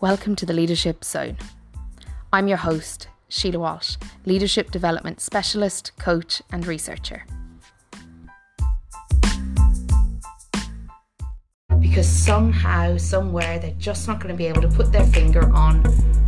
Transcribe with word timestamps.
Welcome 0.00 0.36
to 0.36 0.46
the 0.46 0.52
Leadership 0.52 1.02
Zone. 1.02 1.36
I'm 2.32 2.46
your 2.46 2.58
host, 2.58 3.08
Sile 3.28 3.58
Walsh, 3.58 3.96
Leadership 4.26 4.70
Development 4.70 5.20
Specialist, 5.20 5.90
Coach, 5.98 6.40
and 6.52 6.64
Researcher. 6.64 7.26
Because 11.80 12.06
somehow, 12.06 12.96
somewhere, 12.96 13.58
they're 13.58 13.72
just 13.72 14.06
not 14.06 14.20
going 14.20 14.32
to 14.32 14.38
be 14.38 14.46
able 14.46 14.62
to 14.62 14.68
put 14.68 14.92
their 14.92 15.06
finger 15.08 15.52
on 15.52 15.82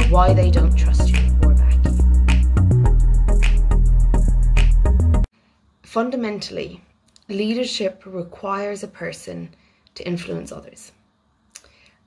why 0.08 0.34
they 0.34 0.50
don't 0.50 0.76
trust 0.76 1.10
you 1.10 1.20
or 1.44 1.54
back 1.54 1.76
you. 1.84 1.92
Fundamentally, 5.84 6.82
leadership 7.28 8.02
requires 8.04 8.82
a 8.82 8.88
person 8.88 9.54
to 9.94 10.04
influence 10.04 10.50
others. 10.50 10.90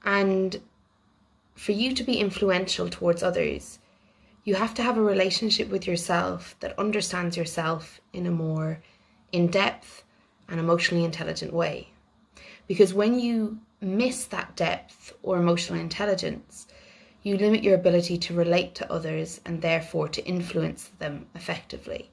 And 0.04 0.60
for 1.56 1.72
you 1.72 1.94
to 1.94 2.04
be 2.04 2.20
influential 2.20 2.90
towards 2.90 3.24
others, 3.24 3.80
you 4.44 4.56
have 4.56 4.74
to 4.74 4.84
have 4.84 4.98
a 4.98 5.02
relationship 5.02 5.70
with 5.70 5.88
yourself 5.88 6.56
that 6.60 6.78
understands 6.78 7.38
yourself 7.38 8.02
in 8.12 8.26
a 8.26 8.32
more 8.32 8.80
in 9.32 9.48
depth 9.48 10.04
and 10.50 10.60
emotionally 10.60 11.06
intelligent 11.06 11.54
way. 11.54 11.90
Because 12.68 12.94
when 12.94 13.20
you 13.20 13.60
miss 13.82 14.26
that 14.26 14.56
depth 14.56 15.14
or 15.24 15.38
emotional 15.38 15.80
intelligence, 15.80 16.68
you 17.24 17.38
limit 17.38 17.64
your 17.64 17.76
ability 17.76 18.18
to 18.18 18.34
relate 18.34 18.76
to 18.76 18.92
others 18.92 19.40
and 19.46 19.62
therefore 19.62 20.10
to 20.10 20.26
influence 20.26 20.92
them 21.00 21.26
effectively. 21.36 22.10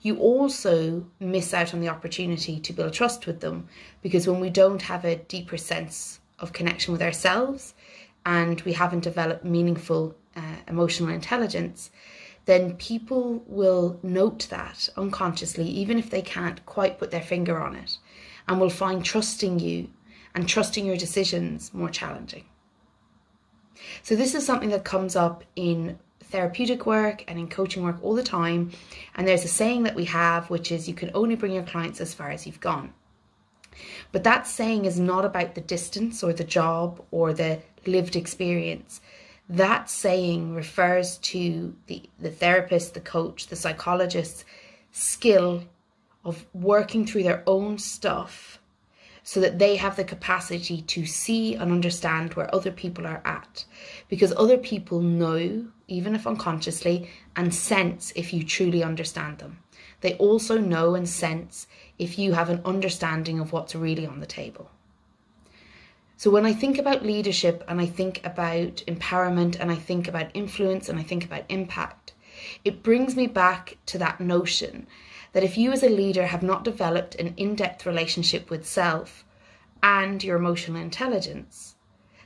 You 0.00 0.18
also 0.18 1.06
miss 1.18 1.52
out 1.52 1.74
on 1.74 1.80
the 1.80 1.88
opportunity 1.88 2.60
to 2.60 2.72
build 2.72 2.92
trust 2.92 3.26
with 3.26 3.40
them 3.40 3.68
because 4.02 4.26
when 4.26 4.40
we 4.40 4.50
don't 4.50 4.82
have 4.82 5.04
a 5.04 5.16
deeper 5.16 5.56
sense 5.56 6.20
of 6.38 6.52
connection 6.52 6.92
with 6.92 7.02
ourselves, 7.02 7.74
and 8.24 8.60
we 8.62 8.72
haven't 8.72 9.04
developed 9.04 9.44
meaningful 9.44 10.14
uh, 10.36 10.56
emotional 10.68 11.10
intelligence, 11.10 11.90
then 12.44 12.76
people 12.76 13.42
will 13.46 13.98
note 14.02 14.48
that 14.50 14.88
unconsciously, 14.96 15.64
even 15.64 15.98
if 15.98 16.10
they 16.10 16.22
can't 16.22 16.64
quite 16.66 16.98
put 16.98 17.10
their 17.10 17.22
finger 17.22 17.60
on 17.60 17.76
it, 17.76 17.98
and 18.48 18.60
will 18.60 18.70
find 18.70 19.04
trusting 19.04 19.58
you 19.60 19.88
and 20.34 20.48
trusting 20.48 20.84
your 20.84 20.96
decisions 20.96 21.72
more 21.72 21.90
challenging. 21.90 22.44
So, 24.02 24.16
this 24.16 24.34
is 24.34 24.46
something 24.46 24.70
that 24.70 24.84
comes 24.84 25.16
up 25.16 25.44
in 25.56 25.98
therapeutic 26.32 26.86
work 26.86 27.24
and 27.28 27.38
in 27.38 27.48
coaching 27.48 27.82
work 27.82 27.98
all 28.02 28.14
the 28.14 28.22
time. 28.22 28.70
And 29.14 29.28
there's 29.28 29.44
a 29.44 29.48
saying 29.48 29.82
that 29.84 29.94
we 29.94 30.06
have, 30.06 30.48
which 30.50 30.72
is 30.72 30.88
you 30.88 30.94
can 30.94 31.10
only 31.14 31.36
bring 31.36 31.52
your 31.52 31.62
clients 31.62 32.00
as 32.00 32.14
far 32.14 32.30
as 32.30 32.46
you've 32.46 32.60
gone. 32.60 32.92
But 34.12 34.24
that 34.24 34.46
saying 34.46 34.84
is 34.84 34.98
not 34.98 35.24
about 35.24 35.54
the 35.54 35.60
distance 35.60 36.22
or 36.22 36.32
the 36.32 36.44
job 36.44 37.04
or 37.10 37.32
the 37.32 37.60
lived 37.86 38.16
experience. 38.16 39.00
That 39.48 39.90
saying 39.90 40.54
refers 40.54 41.18
to 41.18 41.74
the, 41.86 42.02
the 42.18 42.30
therapist, 42.30 42.94
the 42.94 43.00
coach, 43.00 43.48
the 43.48 43.56
psychologist's 43.56 44.44
skill 44.92 45.64
of 46.24 46.46
working 46.52 47.06
through 47.06 47.24
their 47.24 47.42
own 47.46 47.78
stuff 47.78 48.60
so 49.24 49.40
that 49.40 49.58
they 49.58 49.76
have 49.76 49.96
the 49.96 50.04
capacity 50.04 50.82
to 50.82 51.06
see 51.06 51.54
and 51.54 51.70
understand 51.70 52.34
where 52.34 52.52
other 52.54 52.72
people 52.72 53.06
are 53.06 53.22
at. 53.24 53.64
Because 54.08 54.32
other 54.36 54.58
people 54.58 55.00
know, 55.00 55.66
even 55.86 56.14
if 56.14 56.26
unconsciously, 56.26 57.08
and 57.36 57.54
sense 57.54 58.12
if 58.16 58.32
you 58.32 58.42
truly 58.42 58.82
understand 58.82 59.38
them. 59.38 59.58
They 60.02 60.14
also 60.14 60.58
know 60.58 60.94
and 60.94 61.08
sense 61.08 61.66
if 61.98 62.18
you 62.18 62.34
have 62.34 62.50
an 62.50 62.60
understanding 62.64 63.40
of 63.40 63.52
what's 63.52 63.74
really 63.74 64.06
on 64.06 64.20
the 64.20 64.26
table. 64.26 64.70
So 66.16 66.30
when 66.30 66.44
I 66.44 66.52
think 66.52 66.78
about 66.78 67.04
leadership 67.04 67.64
and 67.66 67.80
I 67.80 67.86
think 67.86 68.20
about 68.24 68.84
empowerment 68.86 69.58
and 69.58 69.70
I 69.72 69.76
think 69.76 70.06
about 70.06 70.30
influence 70.34 70.88
and 70.88 70.98
I 70.98 71.02
think 71.02 71.24
about 71.24 71.44
impact, 71.48 72.12
it 72.64 72.82
brings 72.82 73.16
me 73.16 73.26
back 73.26 73.78
to 73.86 73.98
that 73.98 74.20
notion 74.20 74.86
that 75.32 75.44
if 75.44 75.56
you 75.56 75.72
as 75.72 75.82
a 75.82 75.88
leader 75.88 76.26
have 76.26 76.42
not 76.42 76.64
developed 76.64 77.14
an 77.16 77.34
in 77.36 77.54
depth 77.54 77.86
relationship 77.86 78.50
with 78.50 78.66
self 78.66 79.24
and 79.82 80.22
your 80.22 80.36
emotional 80.36 80.80
intelligence, 80.80 81.74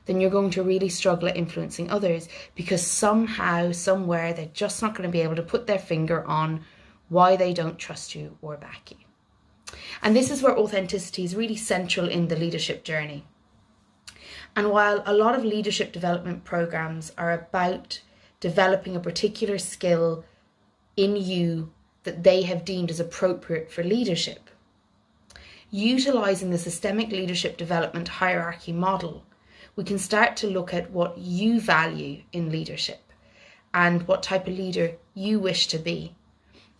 then 0.07 0.21
you're 0.21 0.31
going 0.31 0.51
to 0.51 0.63
really 0.63 0.89
struggle 0.89 1.29
at 1.29 1.37
influencing 1.37 1.91
others 1.91 2.29
because 2.55 2.87
somehow, 2.87 3.73
somewhere, 3.73 4.33
they're 4.33 4.51
just 4.53 4.83
not 4.83 4.95
going 4.95 5.09
to 5.09 5.13
be 5.13 5.23
able 5.23 5.37
to 5.37 5.43
put 5.43 5.67
their 5.67 5.79
finger 5.79 6.25
on 6.27 6.65
why 7.09 7.37
they 7.37 7.53
don't 7.53 7.79
trust 7.79 8.15
you 8.15 8.37
or 8.43 8.57
back 8.57 8.91
you. 8.91 8.97
And 10.03 10.15
this 10.15 10.31
is 10.31 10.43
where 10.43 10.57
authenticity 10.57 11.25
is 11.25 11.37
really 11.37 11.57
central 11.57 12.09
in 12.09 12.29
the 12.29 12.37
leadership 12.37 12.85
journey. 12.85 13.25
And 14.55 14.71
while 14.71 15.03
a 15.05 15.13
lot 15.13 15.35
of 15.35 15.45
leadership 15.45 15.93
development 15.93 16.45
programs 16.45 17.13
are 17.19 17.33
about 17.33 18.01
developing 18.41 18.97
a 18.97 19.01
particular 19.01 19.59
skill 19.59 20.25
in 20.97 21.17
you 21.17 21.73
that 22.05 22.23
they 22.23 22.43
have 22.43 22.65
deemed 22.65 22.91
as 22.91 23.01
appropriate 23.01 23.71
for 23.71 23.83
leadership, 23.83 24.51
utilizing 25.71 26.51
the 26.51 26.59
systemic 26.59 27.11
leadership 27.11 27.57
development 27.57 28.09
hierarchy 28.09 28.73
model, 28.73 29.25
we 29.75 29.85
can 29.85 29.99
start 29.99 30.37
to 30.37 30.47
look 30.47 30.73
at 30.73 30.91
what 30.91 31.19
you 31.19 31.61
value 31.61 32.23
in 32.33 32.51
leadership 32.51 33.13
and 33.75 34.09
what 34.09 34.23
type 34.23 34.47
of 34.47 34.57
leader 34.57 34.93
you 35.13 35.39
wish 35.39 35.67
to 35.67 35.79
be, 35.79 36.15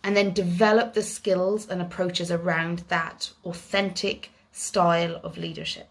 and 0.07 0.15
then 0.15 0.31
develop 0.31 0.93
the 0.93 1.03
skills 1.03 1.67
and 1.67 1.81
approaches 1.81 2.31
around 2.31 2.79
that 2.87 3.29
authentic 3.43 4.31
style 4.53 5.19
of 5.21 5.37
leadership. 5.37 5.89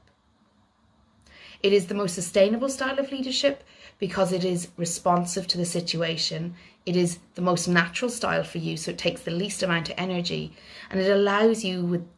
It 1.62 1.74
is 1.74 1.88
the 1.88 1.94
most 1.94 2.14
sustainable 2.14 2.70
style 2.70 2.98
of 2.98 3.12
leadership 3.12 3.62
because 3.98 4.32
it 4.32 4.42
is 4.42 4.68
responsive 4.78 5.46
to 5.48 5.58
the 5.58 5.66
situation. 5.66 6.54
It 6.86 6.96
is 6.96 7.18
the 7.34 7.42
most 7.42 7.68
natural 7.68 8.10
style 8.10 8.42
for 8.42 8.56
you, 8.56 8.78
so 8.78 8.92
it 8.92 8.96
takes 8.96 9.20
the 9.20 9.30
least 9.30 9.62
amount 9.62 9.90
of 9.90 9.96
energy 9.98 10.50
and 10.90 10.98
it 10.98 11.10
allows 11.10 11.62
you 11.62 11.84
with 11.84 12.08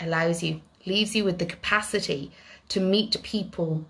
allows 0.00 0.42
you, 0.42 0.60
leaves 0.84 1.16
you 1.16 1.24
with 1.24 1.38
the 1.38 1.46
capacity 1.46 2.30
to 2.68 2.78
meet 2.78 3.22
people 3.22 3.86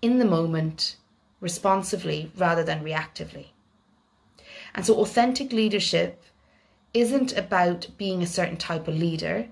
in 0.00 0.20
the 0.20 0.24
moment 0.24 0.94
responsively 1.40 2.30
rather 2.36 2.62
than 2.62 2.84
reactively. 2.84 3.46
And 4.74 4.86
so 4.86 4.96
authentic 4.96 5.52
leadership 5.52 6.22
isn't 6.94 7.36
about 7.36 7.88
being 7.96 8.22
a 8.22 8.26
certain 8.26 8.56
type 8.56 8.88
of 8.88 8.96
leader. 8.96 9.48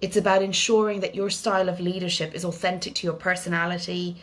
It's 0.00 0.16
about 0.16 0.42
ensuring 0.42 1.00
that 1.00 1.14
your 1.14 1.30
style 1.30 1.68
of 1.68 1.80
leadership 1.80 2.34
is 2.34 2.44
authentic 2.44 2.94
to 2.96 3.06
your 3.06 3.16
personality, 3.16 4.16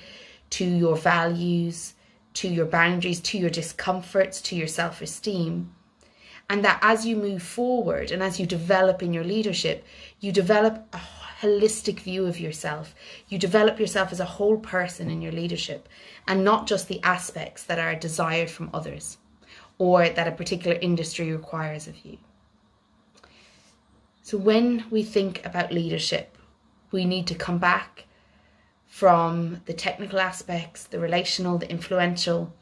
to 0.51 0.65
your 0.65 0.95
values, 0.95 1.93
to 2.35 2.47
your 2.47 2.65
boundaries, 2.65 3.19
to 3.21 3.37
your 3.37 3.49
discomforts, 3.49 4.41
to 4.41 4.55
your 4.55 4.67
self 4.67 5.01
esteem. 5.01 5.73
And 6.49 6.63
that 6.63 6.79
as 6.81 7.05
you 7.05 7.15
move 7.15 7.43
forward 7.43 8.09
and 8.09 8.23
as 8.23 8.39
you 8.39 8.45
develop 8.45 9.03
in 9.03 9.13
your 9.13 9.23
leadership, 9.23 9.83
you 10.19 10.31
develop 10.31 10.87
a 10.93 11.01
holistic 11.41 11.99
view 11.99 12.25
of 12.25 12.39
yourself. 12.39 12.95
You 13.27 13.37
develop 13.37 13.79
yourself 13.79 14.11
as 14.11 14.19
a 14.19 14.25
whole 14.25 14.57
person 14.57 15.11
in 15.11 15.21
your 15.21 15.33
leadership 15.33 15.89
and 16.27 16.43
not 16.43 16.65
just 16.65 16.87
the 16.87 17.03
aspects 17.03 17.63
that 17.63 17.79
are 17.79 17.95
desired 17.95 18.49
from 18.49 18.69
others 18.73 19.17
or 19.77 20.09
that 20.09 20.27
a 20.27 20.31
particular 20.31 20.77
industry 20.81 21.31
requires 21.31 21.87
of 21.87 22.05
you. 22.05 22.17
So 24.23 24.37
when 24.37 24.85
we 24.89 25.03
think 25.03 25.45
about 25.45 25.71
leadership, 25.71 26.37
we 26.91 27.05
need 27.05 27.27
to 27.27 27.35
come 27.35 27.59
back 27.59 28.05
from 28.87 29.61
the 29.65 29.73
technical 29.73 30.19
aspects, 30.19 30.85
the 30.85 30.99
relational, 30.99 31.57
the 31.57 31.69
influential, 31.69 32.53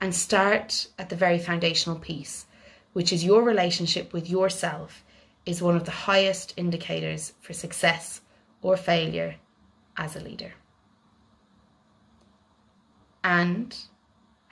and 0.00 0.14
start 0.14 0.88
at 0.98 1.08
the 1.08 1.16
very 1.16 1.38
foundational 1.38 1.98
piece, 1.98 2.46
which 2.92 3.12
is 3.12 3.24
your 3.24 3.42
relationship 3.42 4.12
with 4.12 4.28
yourself 4.28 5.04
is 5.46 5.62
one 5.62 5.76
of 5.76 5.84
the 5.84 5.90
highest 5.90 6.54
indicators 6.56 7.32
for 7.40 7.52
success 7.52 8.20
or 8.62 8.76
failure 8.76 9.36
as 9.96 10.16
a 10.16 10.20
leader. 10.20 10.52
And 13.22 13.76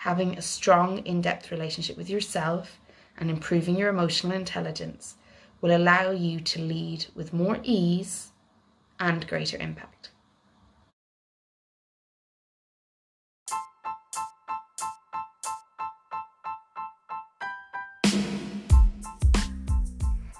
having 0.02 0.36
a 0.36 0.42
strong, 0.42 0.98
in 1.06 1.20
depth 1.20 1.52
relationship 1.52 1.96
with 1.96 2.10
yourself 2.10 2.80
and 3.18 3.30
improving 3.30 3.76
your 3.76 3.88
emotional 3.88 4.32
intelligence 4.32 5.14
will 5.60 5.76
allow 5.76 6.10
you 6.10 6.40
to 6.40 6.60
lead 6.60 7.06
with 7.14 7.32
more 7.32 7.60
ease 7.62 8.32
and 8.98 9.28
greater 9.28 9.56
impact. 9.58 10.10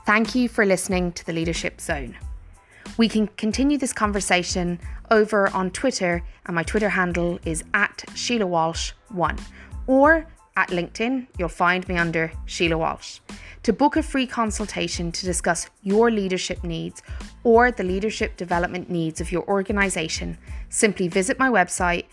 Thank 0.05 0.35
you 0.35 0.49
for 0.49 0.67
listening 0.67 1.13
to 1.13 1.25
the 1.25 1.33
Leadership 1.33 1.81
Zone. 1.81 2.17
We 2.99 3.09
can 3.09 3.29
continue 3.29 3.79
this 3.79 3.93
conversation 3.93 4.81
over 5.09 5.49
on 5.51 5.71
Twitter, 5.71 6.25
and 6.47 6.57
my 6.57 6.65
Twitter 6.65 6.89
handle 6.89 7.39
is 7.45 7.63
at 7.73 8.03
Sile 8.17 8.49
Walsh1 9.15 9.41
or 9.87 10.27
at 10.57 10.69
LinkedIn, 10.69 11.27
you'll 11.39 11.49
find 11.49 11.89
me 11.89 11.97
under 11.97 12.31
Sile 12.47 12.79
Walsh. 12.79 13.21
To 13.63 13.73
book 13.73 13.97
a 13.97 14.03
free 14.03 14.27
consultation 14.27 15.11
to 15.13 15.25
discuss 15.25 15.71
your 15.83 16.11
leadership 16.11 16.63
needs 16.65 17.03
or 17.45 17.71
the 17.71 17.85
leadership 17.85 18.37
development 18.37 18.91
needs 18.91 19.21
of 19.21 19.31
your 19.33 19.49
organisation, 19.49 20.37
simply 20.69 21.09
visit 21.09 21.39
my 21.39 21.49
website 21.49 22.05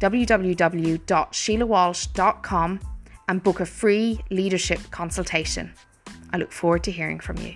www.silewalsh.com 0.00 2.80
and 3.28 3.42
book 3.42 3.60
a 3.60 3.66
free 3.66 4.20
leadership 4.30 4.80
consultation. 4.90 5.72
I 6.32 6.36
look 6.36 6.52
forward 6.52 6.84
to 6.84 6.90
hearing 6.90 7.20
from 7.20 7.38
you. 7.38 7.54